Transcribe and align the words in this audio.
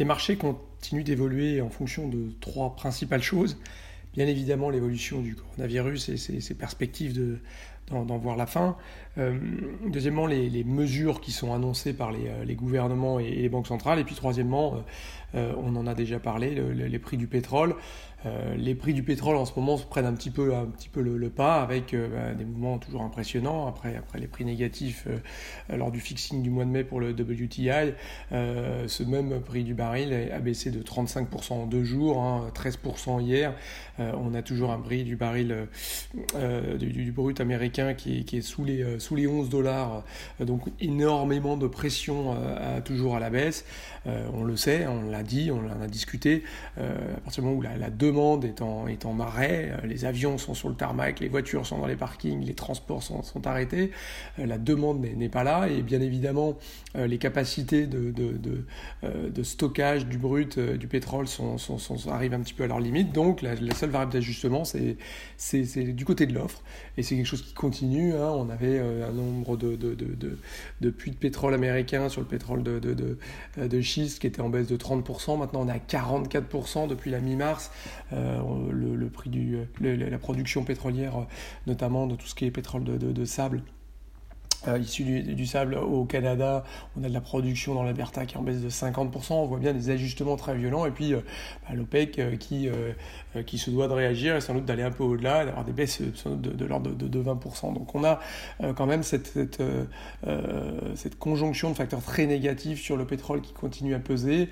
Les 0.00 0.06
marchés 0.06 0.36
continuent 0.36 1.04
d'évoluer 1.04 1.60
en 1.60 1.68
fonction 1.68 2.08
de 2.08 2.32
trois 2.40 2.74
principales 2.74 3.22
choses. 3.22 3.58
Bien 4.14 4.26
évidemment, 4.26 4.70
l'évolution 4.70 5.20
du 5.20 5.34
coronavirus 5.34 6.08
et 6.08 6.16
ses, 6.16 6.54
perspectives 6.54 7.38
d'en 7.90 8.16
voir 8.16 8.38
la 8.38 8.46
fin. 8.46 8.78
Euh, 9.18 9.38
deuxièmement, 9.86 10.26
les, 10.26 10.64
mesures 10.64 11.20
qui 11.20 11.32
sont 11.32 11.52
annoncées 11.52 11.92
par 11.92 12.12
les, 12.12 12.28
euh, 12.28 12.54
gouvernements 12.54 13.18
et, 13.18 13.30
les 13.30 13.50
banques 13.50 13.66
centrales. 13.66 13.98
Et 13.98 14.04
puis 14.04 14.14
troisièmement, 14.14 14.76
euh, 14.76 14.78
on 15.34 15.76
en 15.76 15.86
a 15.86 15.94
déjà 15.94 16.18
parlé, 16.18 16.60
les 16.74 16.98
prix 16.98 17.16
du 17.16 17.26
pétrole. 17.26 17.74
Euh, 18.26 18.54
les 18.56 18.74
prix 18.74 18.92
du 18.92 19.02
pétrole 19.02 19.36
en 19.36 19.46
ce 19.46 19.58
moment 19.58 19.78
prennent 19.78 20.06
un 20.06 20.12
petit 20.12 20.30
peu, 20.30 20.54
un 20.54 20.66
petit 20.66 20.90
peu 20.90 21.00
le, 21.00 21.30
pas 21.30 21.62
avec 21.62 21.94
euh, 21.94 22.08
bah, 22.08 22.34
des 22.34 22.44
mouvements 22.44 22.78
toujours 22.78 23.02
impressionnants. 23.02 23.66
Après, 23.66 23.96
après 23.96 24.18
les 24.18 24.26
prix 24.26 24.44
négatifs 24.44 25.06
euh, 25.08 25.76
lors 25.76 25.90
du 25.90 26.00
fixing 26.00 26.42
du 26.42 26.50
mois 26.50 26.64
de 26.64 26.70
mai 26.70 26.84
pour 26.84 27.00
le 27.00 27.12
WTI, 27.12 27.70
ce 28.30 29.02
même 29.02 29.40
prix 29.40 29.64
du 29.64 29.74
baril 29.74 30.30
a 30.32 30.38
baissé 30.38 30.70
de 30.70 30.82
35% 30.82 31.52
en 31.52 31.66
deux 31.66 31.84
jours, 31.84 32.50
13% 32.54 33.10
hein, 33.10 33.22
hier. 33.22 33.54
on 33.98 34.34
a 34.34 34.42
toujours 34.42 34.72
un 34.72 34.78
prix 34.78 35.04
du 35.04 35.16
baril 35.16 35.68
du, 36.78 37.12
brut 37.12 37.40
américain 37.40 37.94
qui 37.94 38.24
est, 38.32 38.40
sous, 38.40 38.64
les, 38.64 38.98
sous 38.98 39.16
les 39.16 39.26
11 39.26 39.48
dollars. 39.48 40.04
donc 40.40 40.62
énormément 40.80 41.56
de 41.56 41.66
pression 41.66 42.36
toujours 42.84 43.16
à 43.16 43.20
la 43.20 43.30
baisse. 43.30 43.64
on 44.06 44.44
le 44.44 44.56
sait, 44.56 44.86
on 44.86 45.10
l'a 45.10 45.19
dit, 45.22 45.50
on 45.50 45.58
en 45.58 45.82
a 45.82 45.86
discuté. 45.86 46.44
à 46.76 47.20
partir 47.20 47.42
du 47.42 47.48
moment 47.48 47.58
où 47.58 47.62
la, 47.62 47.90
demande 47.90 48.44
est 48.44 48.62
en, 48.62 48.86
est 48.86 49.04
en 49.04 49.12
marais, 49.12 49.72
euh, 49.72 49.86
les 49.86 50.04
avions 50.04 50.38
sont 50.38 50.54
sur 50.54 50.68
le 50.68 50.74
tarmac, 50.74 51.20
les 51.20 51.28
voitures 51.28 51.66
sont 51.66 51.78
dans 51.78 51.86
les 51.86 51.96
parkings, 51.96 52.44
les 52.44 52.54
transports 52.54 53.02
sont, 53.02 53.22
sont 53.22 53.46
arrêtés, 53.46 53.90
euh, 54.38 54.46
la 54.46 54.58
demande 54.58 55.00
n'est 55.00 55.28
pas 55.28 55.44
là, 55.44 55.68
et 55.68 55.82
bien 55.82 56.00
évidemment, 56.00 56.58
euh, 56.96 57.06
les 57.06 57.18
capacités 57.18 57.86
de, 57.86 58.10
de, 58.10 58.38
de, 59.02 59.42
stockage 59.42 60.06
du 60.06 60.18
brut, 60.18 60.58
du 60.58 60.86
pétrole 60.86 61.26
sont, 61.26 61.56
sont, 61.58 62.08
arrivent 62.08 62.34
un 62.34 62.40
petit 62.40 62.54
peu 62.54 62.64
à 62.64 62.66
leur 62.66 62.80
limite, 62.80 63.12
donc 63.12 63.42
la, 63.42 63.56
seule 63.74 63.90
variable 63.90 64.12
d'ajustement, 64.12 64.64
c'est 64.64 64.96
du 65.94 66.04
côté 66.04 66.26
de 66.26 66.34
l'offre, 66.34 66.62
et 66.96 67.02
c'est 67.02 67.16
quelque 67.16 67.26
chose 67.26 67.42
qui 67.42 67.54
continue, 67.54 68.14
hein. 68.14 68.30
on 68.30 68.50
avait 68.50 68.78
un 68.78 69.12
nombre 69.12 69.56
de, 69.56 69.76
de, 69.76 70.90
puits 70.90 71.10
de 71.10 71.16
pétrole 71.16 71.54
américains 71.54 72.08
sur 72.08 72.20
le 72.20 72.26
pétrole 72.26 72.62
de, 72.62 72.78
de, 72.78 73.80
schiste 73.80 74.20
qui 74.20 74.26
était 74.26 74.42
en 74.42 74.50
baisse 74.50 74.66
de 74.66 74.76
30%, 74.76 75.02
maintenant 75.36 75.60
on 75.62 75.68
est 75.68 75.72
à 75.72 75.78
44% 75.78 76.88
depuis 76.88 77.10
la 77.10 77.20
mi-mars, 77.20 77.70
euh, 78.12 78.40
le, 78.70 79.08
prix 79.08 79.30
du, 79.30 79.58
la 79.80 80.18
production 80.18 80.64
pétrolière, 80.64 81.26
notamment 81.66 82.06
de 82.06 82.16
tout 82.16 82.26
ce 82.26 82.34
qui 82.34 82.46
est 82.46 82.50
pétrole 82.50 82.84
de, 82.84 83.24
sable. 83.24 83.62
Euh, 84.68 84.78
du, 84.78 85.46
sable 85.46 85.76
au 85.76 86.04
Canada, 86.04 86.64
on 86.96 87.02
a 87.02 87.08
de 87.08 87.14
la 87.14 87.20
production 87.20 87.74
dans 87.74 87.82
l'Alberta 87.82 88.26
qui 88.26 88.34
est 88.34 88.38
en 88.38 88.42
baisse 88.42 88.60
de 88.60 88.68
50%, 88.68 89.32
on 89.32 89.46
voit 89.46 89.58
bien 89.58 89.72
des 89.72 89.90
ajustements 89.90 90.36
très 90.36 90.54
violents, 90.54 90.84
et 90.84 90.90
puis 90.90 91.14
euh, 91.14 91.20
bah, 91.66 91.74
l'OPEC 91.74 92.38
qui 92.38 92.68
euh, 93.36 93.44
qui 93.44 93.58
se 93.58 93.70
doit 93.70 93.86
de 93.86 93.92
réagir 93.92 94.34
et 94.34 94.40
sans 94.40 94.54
doute 94.54 94.64
d'aller 94.64 94.82
un 94.82 94.90
peu 94.90 95.04
au-delà, 95.04 95.44
d'avoir 95.44 95.64
des 95.64 95.70
baisses 95.70 96.00
euh, 96.00 96.34
de, 96.34 96.64
l'ordre 96.64 96.90
de, 96.90 97.22
20%. 97.22 97.72
Donc 97.72 97.94
on 97.94 98.02
a 98.02 98.18
euh, 98.60 98.72
quand 98.72 98.86
même 98.86 99.04
cette, 99.04 99.38
cette, 100.96 101.18
conjonction 101.18 101.70
de 101.70 101.76
facteurs 101.76 102.02
très 102.02 102.26
négatifs 102.26 102.82
sur 102.82 102.96
le 102.96 103.06
pétrole 103.06 103.40
qui 103.40 103.52
continue 103.52 103.94
à 103.94 104.00
peser. 104.00 104.48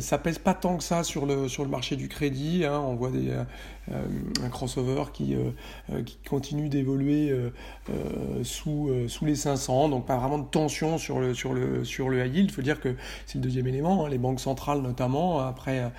ça 0.00 0.18
pèse 0.18 0.38
pas 0.38 0.54
tant 0.54 0.76
que 0.76 0.82
ça 0.82 1.04
sur 1.04 1.24
le, 1.24 1.46
sur 1.48 1.62
le 1.62 1.70
marché 1.70 1.94
du 1.94 2.08
crédit. 2.08 2.64
Hein. 2.64 2.80
On 2.80 2.96
voit 2.96 3.10
un 3.90 4.48
crossover 4.48 5.04
qui, 5.12 5.36
qui 6.04 6.18
continue 6.28 6.68
d'évoluer 6.68 7.32
sous, 8.42 8.90
sous 9.08 9.24
les 9.24 9.36
500, 9.46 9.88
donc 9.88 10.06
pas 10.06 10.16
vraiment 10.16 10.38
de 10.38 10.46
tension 10.46 10.98
sur 10.98 11.20
le, 11.20 11.34
sur 11.34 11.54
le, 11.54 11.84
sur 11.84 12.08
le 12.08 12.24
high 12.24 12.34
yield. 12.34 12.50
Il 12.50 12.52
faut 12.52 12.62
dire 12.62 12.80
que 12.80 12.94
c'est 13.26 13.38
le 13.38 13.42
deuxième 13.42 13.66
élément, 13.66 14.04
hein. 14.04 14.08
les 14.08 14.18
banques 14.18 14.40
centrales 14.40 14.80
notamment, 14.82 15.40
après 15.40 15.90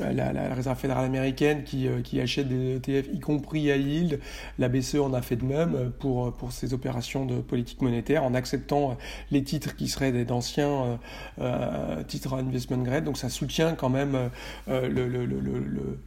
la, 0.00 0.32
la 0.32 0.54
Réserve 0.54 0.78
fédérale 0.78 1.04
américaine 1.04 1.64
qui, 1.64 1.88
euh, 1.88 2.00
qui 2.02 2.20
achètent 2.20 2.48
des 2.48 2.76
ETF, 2.76 3.08
y 3.12 3.20
compris 3.20 3.70
à 3.70 3.76
yield. 3.76 4.20
La 4.58 4.68
BCE 4.68 4.96
en 4.96 5.12
a 5.12 5.22
fait 5.22 5.36
de 5.36 5.44
même 5.44 5.90
pour, 5.98 6.32
pour 6.32 6.52
ses 6.52 6.74
opérations 6.74 7.26
de 7.26 7.40
politique 7.40 7.82
monétaire 7.82 8.24
en 8.24 8.34
acceptant 8.34 8.96
les 9.30 9.42
titres 9.42 9.76
qui 9.76 9.88
seraient 9.88 10.12
d'anciens 10.24 10.68
euh, 10.68 10.96
euh, 11.40 12.02
titres 12.04 12.34
investment 12.34 12.82
grade. 12.82 13.04
Donc 13.04 13.18
ça 13.18 13.28
soutient 13.28 13.74
quand 13.74 13.88
même 13.90 14.30
le, 14.68 14.88
le, 14.88 15.08
le, 15.08 15.40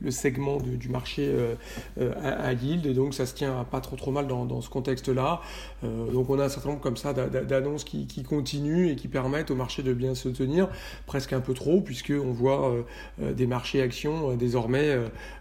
le, 0.01 0.12
segment 0.12 0.57
du 0.57 0.90
marché 0.90 1.34
à, 2.24 2.53
yield 2.53 2.85
et 2.85 2.94
donc 2.94 3.13
ça 3.13 3.25
se 3.25 3.34
tient 3.34 3.66
pas 3.69 3.79
trop 3.79 3.95
trop 3.95 4.12
mal 4.12 4.28
dans, 4.28 4.45
dans 4.45 4.62
ce 4.62 4.69
contexte-là. 4.69 5.41
donc 5.84 6.29
on 6.29 6.38
a 6.39 6.45
un 6.45 6.50
certain 6.50 6.69
nombre 6.69 6.81
comme 6.81 6.97
ça 6.97 7.13
d'annonces 7.13 7.83
qui, 7.83 8.07
continuent 8.23 8.89
et 8.89 8.95
qui 8.95 9.07
permettent 9.07 9.51
au 9.51 9.55
marché 9.55 9.83
de 9.83 9.94
bien 9.94 10.16
se 10.16 10.29
tenir, 10.29 10.69
presque 11.05 11.33
un 11.33 11.41
peu 11.41 11.53
trop 11.53 11.81
puisque 11.81 12.11
on 12.11 12.31
voit 12.31 12.73
des 13.19 13.47
marchés 13.47 13.81
actions 13.81 14.35
désormais 14.35 14.97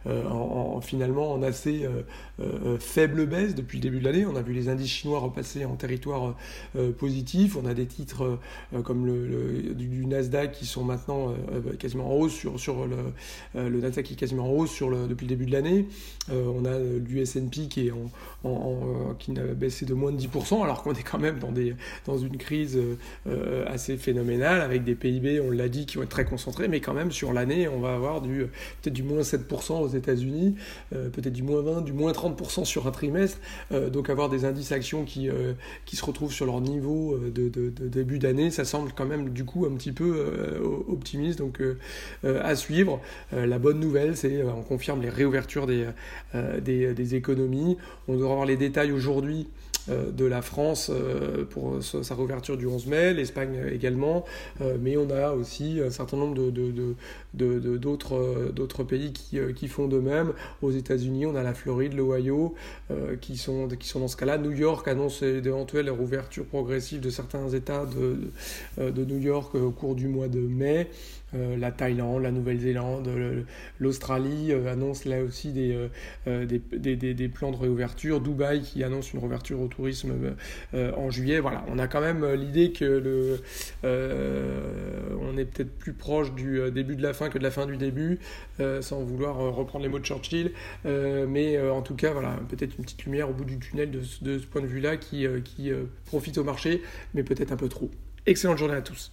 euh, 0.08 0.26
en, 0.28 0.80
finalement 0.80 1.32
en 1.32 1.42
assez 1.42 1.84
euh, 1.84 2.02
euh, 2.40 2.78
faible 2.78 3.26
baisse 3.26 3.54
depuis 3.54 3.78
le 3.78 3.82
début 3.82 3.98
de 3.98 4.04
l'année. 4.04 4.26
On 4.26 4.36
a 4.36 4.42
vu 4.42 4.52
les 4.52 4.68
indices 4.68 4.90
chinois 4.90 5.18
repasser 5.18 5.64
en 5.64 5.74
territoire 5.74 6.34
positif. 6.98 7.56
On 7.56 7.66
a 7.66 7.74
des 7.74 7.86
titres 7.86 8.38
comme 8.84 9.06
le, 9.06 9.74
du, 9.74 10.06
Nasdaq 10.06 10.52
qui 10.52 10.66
sont 10.66 10.84
maintenant 10.84 11.34
quasiment 11.78 12.10
en 12.10 12.14
hausse 12.14 12.32
sur, 12.32 12.58
sur 12.58 12.86
le, 12.86 12.96
le 13.54 13.80
Nasdaq 13.80 14.06
qui 14.06 14.12
est 14.14 14.16
quasiment 14.16 14.46
en 14.46 14.52
hausse 14.52 14.70
sur 14.70 14.88
le, 14.88 15.06
depuis 15.06 15.26
le 15.26 15.30
début 15.30 15.46
de 15.46 15.52
l'année. 15.52 15.86
on 16.30 16.64
a 16.64 16.78
du 16.78 17.20
S&P 17.20 17.68
qui 17.68 17.88
est 17.88 17.92
en, 18.44 19.14
qui 19.18 19.32
n'a 19.32 19.42
baissé 19.42 19.86
de 19.86 19.94
moins 19.94 20.12
de 20.12 20.18
10% 20.18 20.62
alors 20.62 20.82
qu'on 20.92 20.98
est 20.98 21.02
quand 21.02 21.18
même 21.18 21.38
dans 21.38 21.52
des 21.52 21.74
dans 22.06 22.18
une 22.18 22.36
crise 22.36 22.78
assez 23.66 23.96
phénoménale 23.96 24.60
avec 24.60 24.84
des 24.84 24.94
PIB 24.94 25.40
on 25.40 25.50
l'a 25.50 25.68
dit 25.68 25.86
qui 25.86 25.96
vont 25.96 26.02
être 26.02 26.08
très 26.08 26.24
concentrés 26.24 26.68
mais 26.68 26.80
quand 26.80 26.94
même 26.94 27.12
sur 27.12 27.32
l'année 27.32 27.68
on 27.68 27.80
va 27.80 27.94
avoir 27.94 28.20
peut-être 28.20 28.92
du 28.92 29.02
moins 29.02 29.22
7% 29.22 29.80
aux 29.80 29.88
États-Unis, 29.88 30.56
euh, 30.94 31.08
peut-être 31.08 31.32
du 31.32 31.42
moins 31.42 31.60
20, 31.62 31.82
du 31.82 31.92
moins 31.92 32.12
30% 32.12 32.64
sur 32.64 32.86
un 32.86 32.90
trimestre. 32.90 33.38
Euh, 33.72 33.90
donc 33.90 34.10
avoir 34.10 34.28
des 34.28 34.44
indices 34.44 34.72
actions 34.72 35.04
qui, 35.04 35.28
euh, 35.28 35.52
qui 35.84 35.96
se 35.96 36.04
retrouvent 36.04 36.32
sur 36.32 36.46
leur 36.46 36.60
niveau 36.60 37.18
de, 37.18 37.48
début 37.88 38.18
d'année, 38.18 38.50
ça 38.50 38.64
semble 38.64 38.92
quand 38.92 39.06
même 39.06 39.30
du 39.30 39.44
coup 39.44 39.66
un 39.66 39.74
petit 39.74 39.92
peu 39.92 40.26
optimiste. 40.88 41.38
Donc 41.38 41.60
à 42.24 42.54
suivre. 42.56 43.00
la 43.32 43.58
bonne 43.58 43.80
nouvelle, 43.80 44.16
c'est 44.16 44.42
on 44.42 44.62
confirme 44.62 45.02
les 45.02 45.10
réouvertures 45.10 45.66
des, 45.66 45.86
des, 46.62 46.94
des 46.94 47.14
économies. 47.14 47.76
On 48.06 48.14
devrait 48.14 48.30
avoir 48.30 48.46
les 48.46 48.56
détails 48.56 48.92
aujourd'hui 48.92 49.48
euh, 49.77 49.77
de 49.88 50.24
la 50.24 50.42
France 50.42 50.90
euh, 50.90 51.44
pour 51.44 51.82
sa 51.82 52.14
réouverture 52.14 52.56
du 52.56 52.66
11 52.66 52.86
mai, 52.86 53.14
l'Espagne 53.14 53.60
également, 53.72 54.24
euh, 54.60 54.76
mais 54.80 54.96
on 54.96 55.10
a 55.10 55.32
aussi 55.32 55.80
un 55.84 55.90
certain 55.90 56.16
nombre 56.16 56.34
d'autres 57.34 58.84
pays 58.84 59.12
qui, 59.12 59.68
font 59.68 59.88
de 59.88 59.98
même. 59.98 60.32
Aux 60.62 60.70
États-Unis, 60.70 61.26
on 61.26 61.34
a 61.34 61.42
la 61.42 61.54
Floride, 61.54 61.94
l'Ohio, 61.94 62.54
qui, 63.20 63.36
sont, 63.36 63.68
qui 63.68 63.88
sont 63.88 64.00
dans 64.00 64.08
ce 64.08 64.16
cas-là. 64.16 64.38
New 64.38 64.52
York 64.52 64.86
annonce 64.88 65.22
d'éventuelles 65.22 65.90
réouvertures 65.90 66.46
progressives 66.46 67.00
de 67.00 67.10
certains 67.10 67.48
États 67.50 67.86
de, 67.86 68.90
de 68.90 69.04
New 69.04 69.18
York 69.18 69.54
au 69.54 69.70
cours 69.70 69.94
du 69.94 70.08
mois 70.08 70.28
de 70.28 70.40
mai. 70.40 70.88
Euh, 71.34 71.58
la 71.58 71.70
Thaïlande, 71.70 72.22
la 72.22 72.30
Nouvelle-Zélande, 72.30 73.10
l'Australie 73.78 74.50
euh, 74.50 74.72
annonce 74.72 75.04
là 75.04 75.22
aussi 75.22 75.52
euh, 76.26 76.46
des, 76.46 76.96
des, 76.96 77.28
plans 77.28 77.50
de 77.50 77.56
réouverture. 77.56 78.20
Dubaï 78.20 78.62
qui 78.62 78.82
annonce 78.82 79.12
une 79.12 79.20
réouverture 79.20 79.60
au 79.60 79.68
tourisme 79.78 80.34
en 80.74 81.10
juillet. 81.10 81.38
Voilà, 81.38 81.64
on 81.68 81.78
a 81.78 81.86
quand 81.86 82.00
même 82.00 82.26
l'idée 82.34 82.72
que 82.72 82.84
le, 82.84 83.40
on 83.84 85.38
est 85.38 85.44
peut-être 85.44 85.78
plus 85.78 85.92
proche 85.92 86.32
du 86.34 86.60
début 86.70 86.96
de 86.96 87.02
la 87.02 87.12
fin 87.12 87.28
que 87.28 87.38
de 87.38 87.44
la 87.44 87.50
fin 87.50 87.66
du 87.66 87.76
début, 87.76 88.18
sans 88.80 89.02
vouloir 89.02 89.36
reprendre 89.36 89.84
les 89.84 89.88
mots 89.88 90.00
de 90.00 90.04
Churchill. 90.04 90.52
mais 90.84 91.60
en 91.60 91.82
tout 91.82 91.94
cas, 91.94 92.12
voilà, 92.12 92.36
peut-être 92.48 92.76
une 92.76 92.84
petite 92.84 93.04
lumière 93.04 93.30
au 93.30 93.32
bout 93.32 93.44
du 93.44 93.58
tunnel 93.58 93.90
de, 93.90 94.00
de 94.22 94.38
ce 94.38 94.46
point 94.46 94.62
de 94.62 94.66
vue-là 94.66 94.96
qui, 94.96 95.26
qui 95.44 95.70
profite 96.06 96.38
au 96.38 96.44
marché, 96.44 96.82
mais 97.14 97.22
peut-être 97.22 97.52
un 97.52 97.56
peu 97.56 97.68
trop. 97.68 97.90
Excellente 98.26 98.58
journée 98.58 98.74
à 98.74 98.82
tous. 98.82 99.12